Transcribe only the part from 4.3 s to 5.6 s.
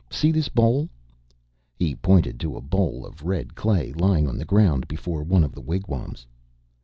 the ground before one of